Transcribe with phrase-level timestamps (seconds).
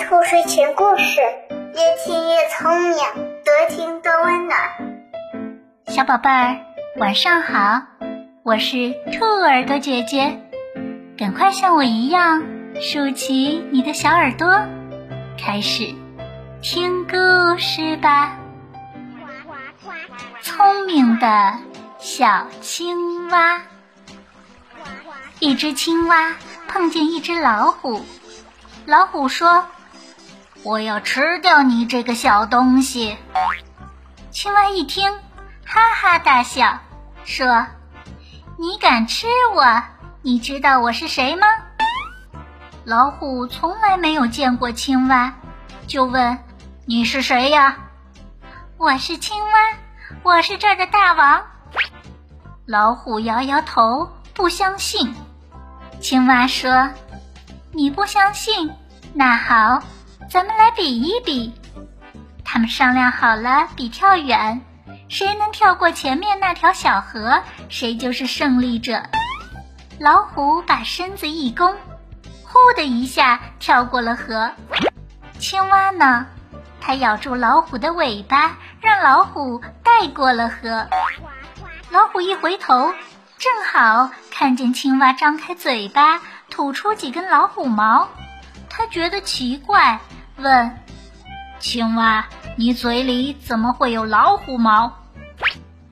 [0.00, 2.96] 兔睡前故事，越听越聪明，
[3.44, 4.58] 多听多温暖。
[5.88, 6.56] 小宝贝儿，
[6.96, 7.82] 晚上好，
[8.42, 10.40] 我是兔耳朵姐姐，
[11.18, 12.42] 赶快像我一样
[12.80, 14.62] 竖起你的小耳朵，
[15.38, 15.94] 开始
[16.62, 18.38] 听故事吧。
[20.40, 21.54] 聪明的
[21.98, 23.60] 小青蛙，
[25.40, 26.34] 一只青蛙
[26.68, 28.00] 碰见一只老虎。
[28.86, 29.66] 老虎说
[30.62, 33.16] ：“我要吃掉你这个小东西。”
[34.30, 35.12] 青蛙一听，
[35.66, 36.80] 哈哈大笑，
[37.24, 37.66] 说
[38.58, 39.82] ：“你敢吃我？
[40.22, 41.46] 你知道我是谁吗？”
[42.84, 45.34] 老虎从来没有见过青蛙，
[45.86, 46.38] 就问
[46.86, 47.76] ：“你是谁呀
[48.78, 49.52] ？”“我是青蛙，
[50.22, 51.42] 我是这儿的大王。”
[52.66, 55.14] 老虎摇摇头，不相信。
[56.00, 56.90] 青蛙说
[57.72, 58.70] ：“你不相信？”
[59.12, 59.82] 那好，
[60.30, 61.52] 咱们来比一比。
[62.44, 64.62] 他们商量好了，比跳远，
[65.08, 69.02] 谁能跳过前面那条小河，谁就是胜利者。
[69.98, 71.74] 老虎把身子一弓，
[72.44, 74.52] 呼的一下跳过了河。
[75.40, 76.26] 青蛙呢？
[76.80, 80.86] 它咬住老虎的尾巴，让老虎带过了河。
[81.90, 82.94] 老虎一回头，
[83.36, 88.08] 正好看见青蛙张开嘴巴，吐出几根老虎毛。
[88.68, 89.98] 他觉得奇怪，
[90.40, 90.78] 问
[91.60, 94.92] ：“青蛙，你嘴里怎么会有老虎毛？”“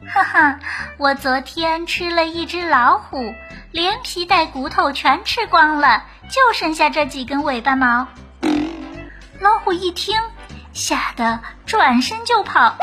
[0.08, 0.58] 哈哈，
[0.96, 3.34] 我昨天吃了一只老虎，
[3.70, 8.08] 连皮带骨头全吃光了，就剩下这几根尾巴毛。”
[9.40, 10.18] 老虎一听，
[10.72, 12.76] 吓得转身就跑。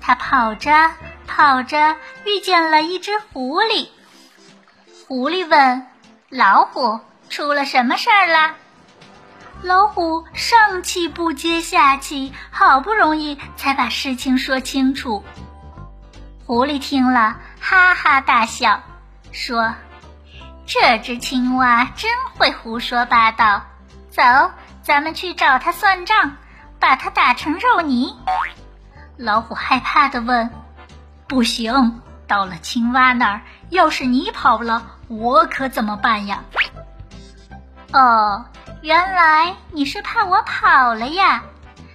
[0.00, 0.90] 他跑着
[1.26, 3.88] 跑着，遇见了一只狐狸。
[5.06, 5.86] 狐狸问
[6.30, 8.56] ：“老虎，出了什么事儿了？”
[9.62, 15.24] 老虎上气不接下气，好不容易才把事情说清楚。
[16.44, 18.82] 狐狸听了，哈哈大笑，
[19.30, 19.72] 说
[20.66, 23.62] ：“这只青蛙真会胡说八道。
[24.10, 24.22] 走，
[24.82, 26.36] 咱们去找他算账，
[26.80, 28.16] 把他打成肉泥。”
[29.16, 30.50] 老虎害怕的问
[31.28, 36.42] ：“不行，到了青蛙那儿，要是你跑了，我可怎么办呀？”
[37.94, 38.44] 哦。
[38.82, 41.44] 原来你是怕我跑了呀？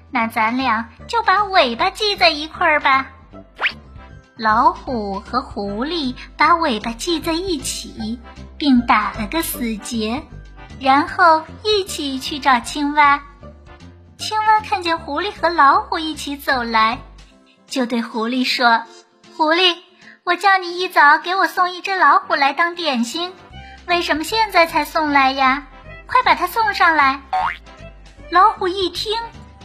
[0.09, 3.07] 那咱俩就把尾巴系在一块儿吧。
[4.37, 8.19] 老虎和狐狸把尾巴系在一起，
[8.57, 10.23] 并打了个死结，
[10.79, 13.21] 然后一起去找青蛙。
[14.17, 16.99] 青蛙看见狐狸和老虎一起走来，
[17.67, 18.83] 就对狐狸说
[19.35, 19.75] ：“狐狸，
[20.23, 23.33] 我叫你一早给我送一只老虎来当点心，
[23.87, 25.67] 为什么现在才送来呀？”
[26.07, 27.21] 快把它送上来！
[28.31, 29.13] 老虎一听，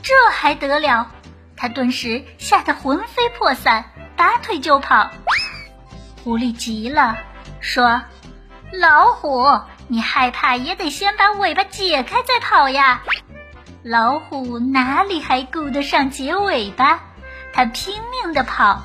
[0.03, 1.11] 这还得了？
[1.57, 3.85] 他顿时吓得魂飞魄散，
[4.17, 5.11] 拔腿就跑。
[6.25, 7.17] 狐狸急了，
[7.61, 8.03] 说
[8.73, 13.03] ：“老虎，你害怕也得先把尾巴解开再跑呀！”
[13.85, 17.01] 老虎哪里还顾得上解尾巴？
[17.53, 18.83] 他拼命的跑，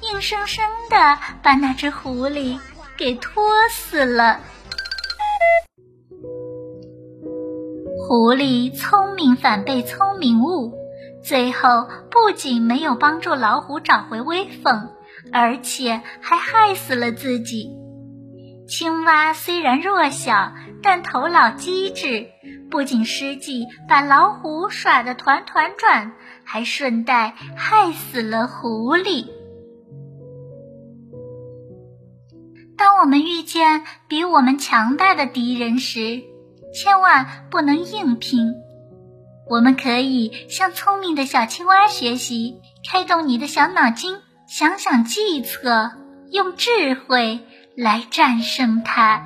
[0.00, 2.58] 硬生生的把那只狐狸
[2.96, 4.40] 给拖死了。
[8.06, 10.74] 狐狸聪明反被聪明误，
[11.22, 14.90] 最后不仅没有帮助老虎找回威风，
[15.32, 17.70] 而且还害死了自己。
[18.68, 22.26] 青蛙虽然弱小，但头脑机智，
[22.70, 26.12] 不仅失计把老虎耍得团团转，
[26.44, 29.24] 还顺带害死了狐狸。
[32.76, 36.22] 当我们遇见比我们强大的敌人时，
[36.74, 38.52] 千万不能硬拼，
[39.48, 44.16] 我们可以向聪明的小青蛙学习，开动你的小脑筋，
[44.48, 45.92] 想想计策，
[46.32, 47.38] 用智慧
[47.76, 49.22] 来战胜它。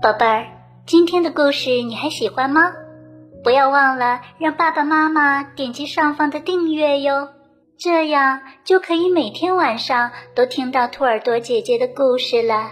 [0.00, 0.46] 宝贝儿，
[0.86, 2.62] 今天的故事你还喜欢吗？
[3.44, 7.28] 不要忘了让爸爸妈妈点击上方的订阅哟。
[7.78, 12.70] 这样就可以每天晚上都听到兔耳朵姐姐的故事了，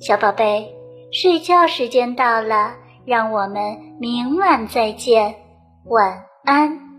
[0.00, 0.72] 小宝贝，
[1.12, 2.74] 睡觉时间到了，
[3.04, 5.34] 让我们明晚再见，
[5.86, 6.93] 晚安。